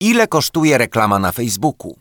Ile 0.00 0.26
kosztuje 0.26 0.78
reklama 0.78 1.18
na 1.18 1.32
Facebooku? 1.32 2.00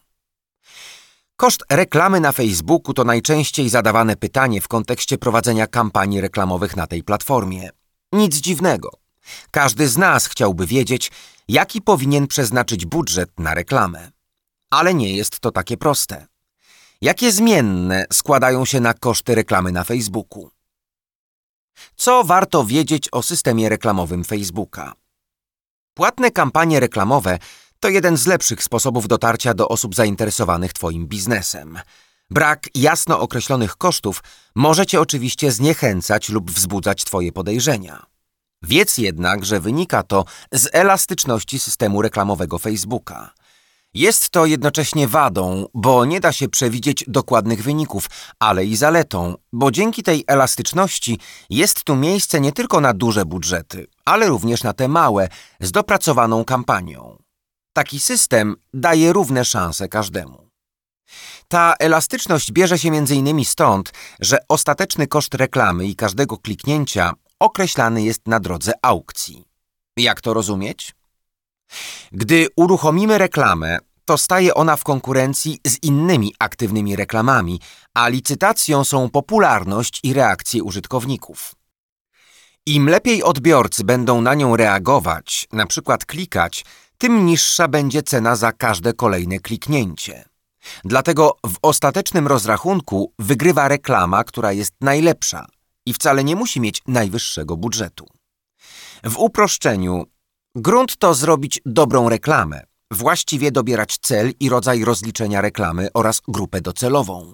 Koszt 1.35 1.63
reklamy 1.69 2.19
na 2.19 2.31
Facebooku 2.31 2.93
to 2.93 3.04
najczęściej 3.04 3.69
zadawane 3.69 4.16
pytanie 4.16 4.62
w 4.62 4.67
kontekście 4.67 5.17
prowadzenia 5.17 5.67
kampanii 5.67 6.21
reklamowych 6.21 6.75
na 6.75 6.87
tej 6.87 7.03
platformie. 7.03 7.69
Nic 8.11 8.36
dziwnego. 8.36 8.89
Każdy 9.52 9.88
z 9.88 9.98
nas 9.98 10.25
chciałby 10.27 10.68
wiedzieć, 10.68 11.11
jaki 11.48 11.82
powinien 11.82 12.27
przeznaczyć 12.27 12.86
budżet 12.86 13.39
na 13.39 13.54
reklamę. 13.54 14.12
Ale 14.70 14.94
nie 14.94 15.16
jest 15.16 15.39
to 15.39 15.52
takie 15.52 15.78
proste. 15.78 16.28
Jakie 17.02 17.32
zmienne 17.32 18.05
składają 18.14 18.66
się 18.66 18.80
na 18.80 18.94
koszty 18.94 19.36
reklamy 19.36 19.71
na 19.71 19.84
Facebooku? 19.84 20.50
Co 21.96 22.23
warto 22.23 22.66
wiedzieć 22.66 23.10
o 23.12 23.23
systemie 23.23 23.70
reklamowym 23.70 24.23
Facebooka? 24.23 24.94
Płatne 25.94 26.32
kampanie 26.32 26.80
reklamowe 26.80 27.39
to 27.84 27.89
jeden 27.89 28.18
z 28.18 28.27
lepszych 28.27 28.63
sposobów 28.63 29.07
dotarcia 29.07 29.54
do 29.54 29.68
osób 29.68 29.96
zainteresowanych 29.96 30.74
Twoim 30.74 31.07
biznesem. 31.07 31.79
Brak 32.29 32.69
jasno 32.75 33.19
określonych 33.19 33.75
kosztów 33.75 34.23
może 34.55 34.85
Cię 34.85 35.01
oczywiście 35.01 35.51
zniechęcać 35.51 36.29
lub 36.29 36.51
wzbudzać 36.51 37.05
Twoje 37.05 37.31
podejrzenia. 37.31 38.05
Wiedz 38.61 38.97
jednak, 38.97 39.45
że 39.45 39.59
wynika 39.59 40.03
to 40.03 40.25
z 40.51 40.69
elastyczności 40.73 41.59
systemu 41.59 42.01
reklamowego 42.01 42.59
Facebooka. 42.59 43.33
Jest 43.93 44.29
to 44.29 44.45
jednocześnie 44.45 45.07
wadą, 45.07 45.65
bo 45.73 46.05
nie 46.05 46.19
da 46.19 46.31
się 46.31 46.49
przewidzieć 46.49 47.05
dokładnych 47.07 47.63
wyników, 47.63 48.09
ale 48.39 48.65
i 48.65 48.75
zaletą, 48.75 49.35
bo 49.53 49.71
dzięki 49.71 50.03
tej 50.03 50.23
elastyczności 50.27 51.19
jest 51.49 51.83
tu 51.83 51.95
miejsce 51.95 52.41
nie 52.41 52.52
tylko 52.52 52.81
na 52.81 52.93
duże 52.93 53.25
budżety, 53.25 53.88
ale 54.05 54.27
również 54.27 54.63
na 54.63 54.73
te 54.73 54.88
małe, 54.88 55.29
z 55.59 55.71
dopracowaną 55.71 56.45
kampanią. 56.45 57.22
Taki 57.73 57.99
system 57.99 58.55
daje 58.73 59.13
równe 59.13 59.45
szanse 59.45 59.87
każdemu. 59.87 60.49
Ta 61.47 61.73
elastyczność 61.80 62.52
bierze 62.52 62.80
się 62.80 62.89
m.in. 62.89 63.45
stąd, 63.45 63.91
że 64.19 64.38
ostateczny 64.49 65.07
koszt 65.07 65.33
reklamy 65.33 65.85
i 65.85 65.95
każdego 65.95 66.38
kliknięcia 66.38 67.13
określany 67.39 68.03
jest 68.03 68.27
na 68.27 68.39
drodze 68.39 68.71
aukcji. 68.81 69.43
Jak 69.97 70.21
to 70.21 70.33
rozumieć? 70.33 70.95
Gdy 72.11 72.47
uruchomimy 72.55 73.17
reklamę, 73.17 73.77
to 74.05 74.17
staje 74.17 74.53
ona 74.53 74.75
w 74.75 74.83
konkurencji 74.83 75.59
z 75.67 75.83
innymi 75.83 76.35
aktywnymi 76.39 76.95
reklamami, 76.95 77.59
a 77.93 78.08
licytacją 78.08 78.83
są 78.83 79.09
popularność 79.09 79.99
i 80.03 80.13
reakcje 80.13 80.63
użytkowników. 80.63 81.55
Im 82.65 82.89
lepiej 82.89 83.23
odbiorcy 83.23 83.83
będą 83.83 84.21
na 84.21 84.33
nią 84.33 84.55
reagować, 84.55 85.47
na 85.52 85.65
przykład 85.65 86.05
klikać, 86.05 86.65
tym 86.97 87.25
niższa 87.25 87.67
będzie 87.67 88.03
cena 88.03 88.36
za 88.36 88.52
każde 88.52 88.94
kolejne 88.94 89.39
kliknięcie. 89.39 90.25
Dlatego 90.86 91.38
w 91.45 91.55
ostatecznym 91.61 92.27
rozrachunku 92.27 93.13
wygrywa 93.19 93.67
reklama, 93.67 94.23
która 94.23 94.52
jest 94.52 94.73
najlepsza 94.81 95.45
i 95.86 95.94
wcale 95.94 96.23
nie 96.23 96.36
musi 96.36 96.61
mieć 96.61 96.81
najwyższego 96.88 97.58
budżetu. 97.58 98.08
W 99.03 99.17
uproszczeniu, 99.17 100.05
grunt 100.55 100.97
to 100.97 101.14
zrobić 101.14 101.61
dobrą 101.66 102.09
reklamę, 102.09 102.61
właściwie 102.91 103.52
dobierać 103.52 103.97
cel 103.97 104.33
i 104.39 104.49
rodzaj 104.49 104.86
rozliczenia 104.86 105.41
reklamy 105.41 105.89
oraz 105.94 106.21
grupę 106.27 106.61
docelową. 106.61 107.33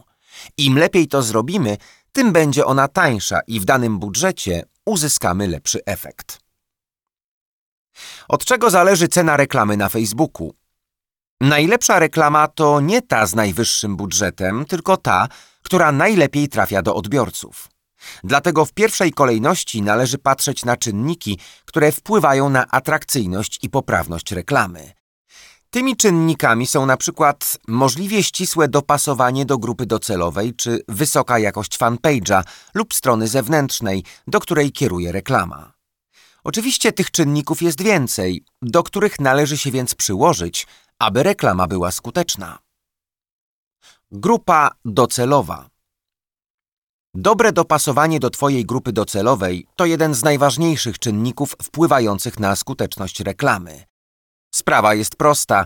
Im 0.58 0.78
lepiej 0.78 1.08
to 1.08 1.22
zrobimy, 1.22 1.78
tym 2.12 2.32
będzie 2.32 2.66
ona 2.66 2.88
tańsza 2.88 3.40
i 3.48 3.60
w 3.60 3.66
danym 3.66 4.00
budżecie 4.00 4.64
uzyskamy 4.86 5.48
lepszy 5.48 5.80
efekt. 5.86 6.39
Od 8.28 8.46
czego 8.46 8.70
zależy 8.70 9.08
cena 9.08 9.38
reklamy 9.38 9.78
na 9.78 9.90
Facebooku? 9.90 10.54
Najlepsza 11.42 12.00
reklama 12.00 12.48
to 12.48 12.82
nie 12.82 13.02
ta 13.02 13.26
z 13.26 13.36
najwyższym 13.36 13.98
budżetem, 13.98 14.66
tylko 14.66 14.98
ta, 14.98 15.28
która 15.64 15.92
najlepiej 15.92 16.50
trafia 16.50 16.82
do 16.82 16.96
odbiorców. 16.96 17.70
Dlatego 18.24 18.66
w 18.66 18.74
pierwszej 18.74 19.12
kolejności 19.12 19.82
należy 19.82 20.18
patrzeć 20.18 20.66
na 20.66 20.78
czynniki, 20.78 21.40
które 21.66 21.92
wpływają 21.92 22.50
na 22.50 22.68
atrakcyjność 22.68 23.60
i 23.62 23.70
poprawność 23.70 24.32
reklamy. 24.32 24.92
Tymi 25.70 25.98
czynnikami 25.98 26.68
są 26.68 26.86
na 26.86 26.98
przykład 26.98 27.58
możliwie 27.68 28.24
ścisłe 28.24 28.68
dopasowanie 28.68 29.46
do 29.46 29.58
grupy 29.58 29.86
docelowej 29.86 30.54
czy 30.54 30.84
wysoka 30.88 31.40
jakość 31.40 31.78
fanpage'a 31.78 32.44
lub 32.74 32.94
strony 32.94 33.28
zewnętrznej, 33.28 34.04
do 34.28 34.40
której 34.40 34.72
kieruje 34.72 35.12
reklama. 35.12 35.79
Oczywiście 36.44 36.92
tych 36.92 37.12
czynników 37.12 37.62
jest 37.62 37.84
więcej, 37.84 38.44
do 38.62 38.84
których 38.84 39.20
należy 39.20 39.58
się 39.58 39.72
więc 39.72 39.96
przyłożyć, 39.96 40.68
aby 41.00 41.24
reklama 41.24 41.68
była 41.68 41.92
skuteczna. 41.92 42.60
Grupa 44.12 44.72
docelowa. 44.86 45.70
Dobre 47.14 47.52
dopasowanie 47.52 48.20
do 48.20 48.30
Twojej 48.30 48.66
grupy 48.66 48.94
docelowej 48.94 49.68
to 49.76 49.86
jeden 49.86 50.14
z 50.14 50.24
najważniejszych 50.24 51.00
czynników 51.00 51.56
wpływających 51.64 52.40
na 52.40 52.56
skuteczność 52.56 53.20
reklamy. 53.20 53.84
Sprawa 54.56 54.94
jest 54.94 55.16
prosta. 55.16 55.66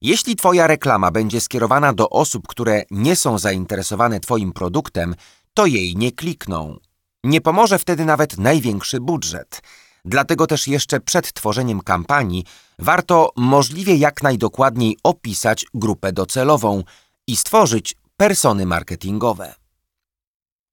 Jeśli 0.00 0.36
Twoja 0.36 0.66
reklama 0.66 1.10
będzie 1.10 1.40
skierowana 1.40 1.92
do 1.92 2.10
osób, 2.10 2.48
które 2.48 2.82
nie 2.90 3.16
są 3.16 3.38
zainteresowane 3.38 4.20
Twoim 4.20 4.52
produktem, 4.52 5.14
to 5.54 5.66
jej 5.66 5.96
nie 5.96 6.12
klikną. 6.12 6.78
Nie 7.24 7.40
pomoże 7.40 7.78
wtedy 7.78 8.04
nawet 8.04 8.38
największy 8.38 9.00
budżet. 9.00 9.62
Dlatego 10.04 10.46
też 10.46 10.68
jeszcze 10.68 11.00
przed 11.00 11.32
tworzeniem 11.32 11.80
kampanii 11.80 12.44
warto 12.78 13.30
możliwie 13.36 13.96
jak 13.96 14.22
najdokładniej 14.22 14.98
opisać 15.02 15.66
grupę 15.74 16.12
docelową 16.12 16.82
i 17.26 17.36
stworzyć 17.36 17.96
persony 18.16 18.66
marketingowe. 18.66 19.54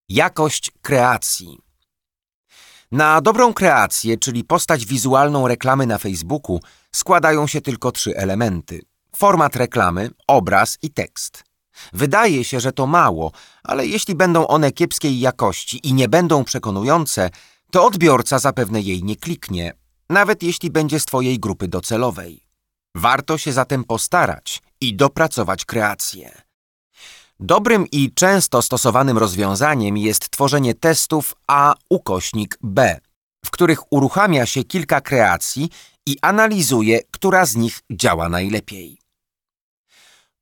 Jakość 0.09 0.72
kreacji. 0.81 1.58
Na 2.91 3.22
dobrą 3.22 3.53
kreację, 3.53 4.18
czyli 4.18 4.44
postać 4.44 4.86
wizualną 4.86 5.47
reklamy 5.47 5.86
na 5.86 5.97
Facebooku, 5.97 6.59
składają 6.91 7.47
się 7.47 7.62
tylko 7.62 7.91
trzy 7.91 8.18
elementy: 8.18 8.81
format 9.16 9.56
reklamy, 9.56 10.09
obraz 10.28 10.78
i 10.81 10.90
tekst. 10.90 11.44
Wydaje 11.94 12.44
się, 12.44 12.59
że 12.59 12.72
to 12.72 12.88
mało, 12.88 13.31
ale 13.64 13.88
jeśli 13.88 14.16
będą 14.16 14.47
one 14.47 14.72
kiepskiej 14.72 15.20
jakości 15.20 15.88
i 15.88 15.94
nie 15.94 16.09
będą 16.09 16.44
przekonujące, 16.44 17.30
to 17.72 17.86
odbiorca 17.86 18.40
zapewne 18.40 18.82
jej 18.82 19.04
nie 19.04 19.16
kliknie, 19.16 19.74
nawet 20.09 20.44
jeśli 20.44 20.70
będzie 20.70 21.00
z 21.00 21.06
Twojej 21.06 21.40
grupy 21.40 21.68
docelowej. 21.68 22.44
Warto 22.96 23.38
się 23.38 23.52
zatem 23.54 23.84
postarać 23.84 24.62
i 24.82 24.96
dopracować 24.96 25.66
kreację. 25.66 26.42
Dobrym 27.40 27.88
i 27.92 28.14
często 28.14 28.62
stosowanym 28.62 29.18
rozwiązaniem 29.18 29.98
jest 29.98 30.30
tworzenie 30.30 30.74
testów 30.74 31.36
A 31.48 31.76
ukośnik 31.90 32.58
B, 32.62 33.00
w 33.46 33.52
których 33.52 33.94
uruchamia 33.94 34.46
się 34.46 34.64
kilka 34.64 35.02
kreacji 35.02 35.70
i 36.06 36.18
analizuje, 36.22 37.00
która 37.12 37.46
z 37.46 37.56
nich 37.56 37.80
działa 37.92 38.30
najlepiej. 38.30 38.98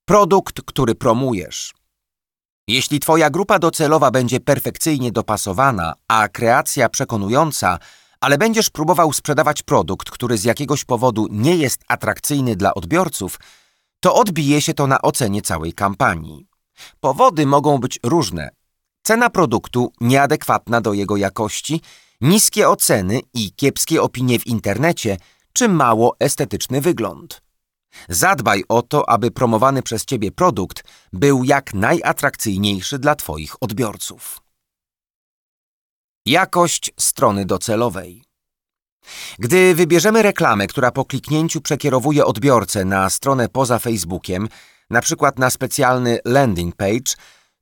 Produkt, 0.06 0.62
który 0.62 0.96
promujesz. 0.96 1.74
Jeśli 2.70 3.00
Twoja 3.00 3.30
grupa 3.30 3.60
docelowa 3.60 4.12
będzie 4.12 4.40
perfekcyjnie 4.40 5.12
dopasowana, 5.12 5.94
a 6.08 6.28
kreacja 6.28 6.90
przekonująca, 6.90 7.80
ale 8.22 8.38
będziesz 8.38 8.70
próbował 8.70 9.14
sprzedawać 9.14 9.64
produkt, 9.64 10.10
który 10.10 10.38
z 10.38 10.44
jakiegoś 10.44 10.86
powodu 10.86 11.28
nie 11.32 11.56
jest 11.56 11.82
atrakcyjny 11.88 12.56
dla 12.56 12.74
odbiorców, 12.74 13.40
to 14.00 14.16
odbije 14.16 14.62
się 14.62 14.74
to 14.74 14.88
na 14.88 15.02
ocenie 15.02 15.42
całej 15.42 15.74
kampanii. 15.74 16.48
Powody 17.00 17.46
mogą 17.46 17.78
być 17.78 18.00
różne. 18.04 18.50
Cena 19.04 19.30
produktu 19.30 19.92
nieadekwatna 20.02 20.82
do 20.82 20.94
jego 20.94 21.18
jakości, 21.18 21.82
niskie 22.22 22.70
oceny 22.70 23.20
i 23.34 23.52
kiepskie 23.52 24.02
opinie 24.02 24.40
w 24.40 24.48
internecie, 24.48 25.18
czy 25.54 25.70
mało 25.70 26.16
estetyczny 26.20 26.82
wygląd. 26.82 27.49
Zadbaj 28.10 28.64
o 28.70 28.82
to, 28.82 29.10
aby 29.10 29.32
promowany 29.32 29.84
przez 29.84 30.06
Ciebie 30.06 30.32
produkt 30.32 30.84
był 31.14 31.44
jak 31.44 31.74
najatrakcyjniejszy 31.74 33.00
dla 33.00 33.16
Twoich 33.16 33.56
odbiorców. 33.62 34.42
Jakość 36.26 36.92
strony 37.00 37.46
docelowej. 37.46 38.24
Gdy 39.40 39.76
wybierzemy 39.76 40.22
reklamę, 40.22 40.68
która 40.68 40.92
po 40.92 41.06
kliknięciu 41.06 41.62
przekierowuje 41.62 42.26
odbiorcę 42.26 42.86
na 42.86 43.10
stronę 43.10 43.50
poza 43.50 43.80
Facebookiem, 43.80 44.50
na 44.90 45.02
przykład 45.02 45.40
na 45.40 45.50
specjalny 45.50 46.20
landing 46.26 46.76
page, 46.76 47.14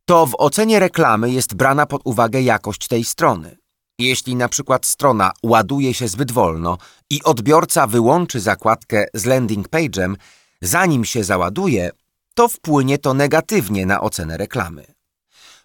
to 0.06 0.26
w 0.26 0.36
ocenie 0.38 0.80
reklamy 0.80 1.32
jest 1.32 1.56
brana 1.56 1.86
pod 1.86 2.02
uwagę 2.06 2.42
jakość 2.42 2.88
tej 2.88 3.04
strony. 3.04 3.58
Jeśli 4.00 4.36
na 4.36 4.50
przykład 4.50 4.86
strona 4.86 5.32
ładuje 5.44 5.94
się 5.94 6.08
zbyt 6.08 6.32
wolno 6.32 6.78
i 7.10 7.24
odbiorca 7.24 7.88
wyłączy 7.88 8.40
zakładkę 8.40 9.06
z 9.14 9.26
landing 9.26 9.70
page'em, 9.70 10.16
zanim 10.62 11.06
się 11.06 11.24
załaduje, 11.24 11.92
to 12.34 12.48
wpłynie 12.48 12.98
to 12.98 13.14
negatywnie 13.14 13.86
na 13.86 14.02
ocenę 14.02 14.38
reklamy. 14.38 14.86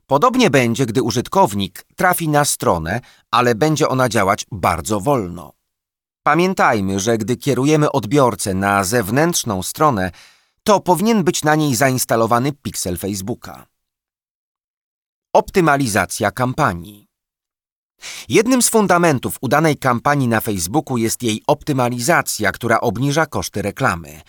Podobnie 0.07 0.51
będzie, 0.51 0.87
gdy 0.87 1.03
użytkownik 1.03 1.85
trafi 1.97 2.29
na 2.29 2.45
stronę, 2.45 3.01
ale 3.31 3.55
będzie 3.55 3.89
ona 3.89 4.09
działać 4.09 4.47
bardzo 4.53 5.01
wolno. 5.01 5.53
Pamiętajmy, 6.23 7.01
że 7.01 7.19
gdy 7.19 7.37
kierujemy 7.37 7.93
odbiorcę 7.93 8.55
na 8.55 8.85
zewnętrzną 8.85 9.63
stronę, 9.63 10.11
to 10.65 10.81
powinien 10.81 11.25
być 11.25 11.43
na 11.43 11.55
niej 11.55 11.75
zainstalowany 11.75 12.53
piksel 12.53 12.99
Facebooka. 12.99 13.67
Optymalizacja 15.33 16.31
kampanii. 16.31 17.12
Jednym 18.29 18.63
z 18.63 18.69
fundamentów 18.69 19.37
udanej 19.41 19.77
kampanii 19.77 20.29
na 20.29 20.41
Facebooku 20.41 20.97
jest 20.97 21.23
jej 21.23 21.43
optymalizacja, 21.47 22.53
która 22.53 22.81
obniża 22.81 23.27
koszty 23.27 23.63
reklamy. 23.63 24.21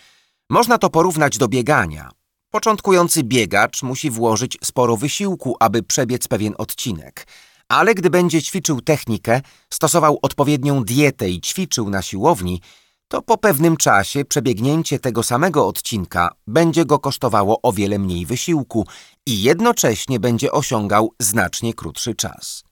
Można 0.50 0.78
to 0.78 0.90
porównać 0.90 1.38
do 1.38 1.48
biegania. 1.48 2.10
Początkujący 2.50 3.22
biegacz 3.22 3.82
musi 3.82 4.10
włożyć 4.10 4.58
sporo 4.64 4.96
wysiłku, 4.96 5.56
aby 5.60 5.82
przebiec 5.82 6.28
pewien 6.28 6.54
odcinek. 6.58 7.26
Ale 7.68 7.94
gdy 7.94 8.10
będzie 8.10 8.42
ćwiczył 8.42 8.80
technikę, 8.80 9.40
stosował 9.72 10.18
odpowiednią 10.22 10.84
dietę 10.84 11.30
i 11.30 11.40
ćwiczył 11.40 11.90
na 11.90 12.02
siłowni, 12.02 12.60
to 13.08 13.22
po 13.22 13.38
pewnym 13.38 13.76
czasie 13.76 14.24
przebiegnięcie 14.24 14.98
tego 14.98 15.22
samego 15.22 15.66
odcinka 15.66 16.30
będzie 16.46 16.84
go 16.84 16.98
kosztowało 16.98 17.58
o 17.62 17.72
wiele 17.72 17.98
mniej 17.98 18.26
wysiłku 18.26 18.86
i 19.26 19.42
jednocześnie 19.42 20.20
będzie 20.20 20.52
osiągał 20.52 21.12
znacznie 21.20 21.74
krótszy 21.74 22.14
czas. 22.14 22.64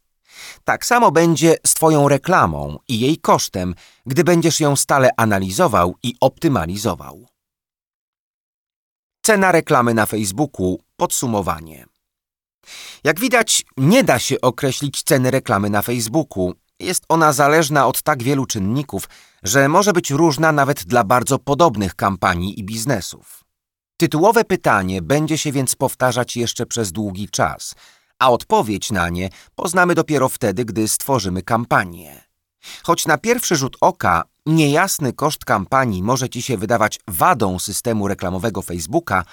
Tak 0.64 0.86
samo 0.86 1.10
będzie 1.10 1.56
z 1.66 1.74
Twoją 1.74 2.08
reklamą 2.08 2.78
i 2.88 3.00
jej 3.00 3.18
kosztem, 3.18 3.74
gdy 4.06 4.24
będziesz 4.24 4.60
ją 4.60 4.76
stale 4.76 5.10
analizował 5.16 5.94
i 6.02 6.14
optymalizował. 6.20 7.26
Cena 9.22 9.52
reklamy 9.52 9.94
na 9.94 10.06
Facebooku 10.06 10.78
podsumowanie. 10.96 11.86
Jak 13.04 13.20
widać, 13.20 13.64
nie 13.76 14.04
da 14.04 14.18
się 14.18 14.40
określić 14.40 15.02
ceny 15.02 15.30
reklamy 15.30 15.70
na 15.70 15.82
Facebooku. 15.82 16.54
Jest 16.80 17.04
ona 17.08 17.32
zależna 17.32 17.86
od 17.86 18.02
tak 18.02 18.22
wielu 18.22 18.46
czynników, 18.46 19.08
że 19.42 19.68
może 19.68 19.92
być 19.92 20.10
różna 20.10 20.52
nawet 20.52 20.84
dla 20.84 21.04
bardzo 21.04 21.38
podobnych 21.38 21.94
kampanii 21.94 22.60
i 22.60 22.64
biznesów. 22.64 23.44
Tytułowe 23.96 24.44
pytanie 24.44 25.02
będzie 25.02 25.38
się 25.38 25.52
więc 25.52 25.74
powtarzać 25.74 26.36
jeszcze 26.36 26.66
przez 26.66 26.92
długi 26.92 27.28
czas, 27.28 27.74
a 28.22 28.30
odpowiedź 28.30 28.90
na 28.90 29.08
nie 29.08 29.28
poznamy 29.54 29.94
dopiero 29.94 30.28
wtedy, 30.28 30.64
gdy 30.64 30.88
stworzymy 30.88 31.42
kampanię. 31.42 32.24
Choć 32.82 33.06
na 33.06 33.19
pierwszy 33.19 33.56
rzut 33.56 33.76
oka 33.80 34.24
niejasny 34.46 35.12
koszt 35.12 35.44
kampanii 35.44 36.02
może 36.02 36.28
Ci 36.28 36.42
się 36.42 36.56
wydawać 36.56 37.00
wadą 37.08 37.58
systemu 37.58 38.08
reklamowego 38.08 38.62
Facebooka, 38.62 39.24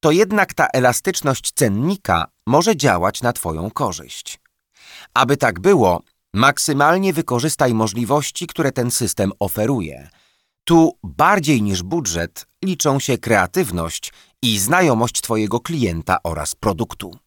to 0.00 0.10
jednak 0.10 0.54
ta 0.54 0.66
elastyczność 0.66 1.52
cennika 1.54 2.26
może 2.46 2.76
działać 2.76 3.22
na 3.22 3.32
Twoją 3.32 3.70
korzyść. 3.70 4.40
Aby 5.14 5.36
tak 5.36 5.60
było, 5.60 6.02
maksymalnie 6.34 7.12
wykorzystaj 7.12 7.74
możliwości, 7.74 8.46
które 8.46 8.72
ten 8.72 8.90
system 8.90 9.32
oferuje. 9.38 10.10
Tu 10.64 10.98
bardziej 11.02 11.62
niż 11.62 11.82
budżet 11.82 12.46
liczą 12.64 13.00
się 13.00 13.18
kreatywność 13.18 14.12
i 14.42 14.58
znajomość 14.58 15.20
Twojego 15.20 15.60
klienta 15.60 16.16
oraz 16.22 16.54
produktu. 16.54 17.18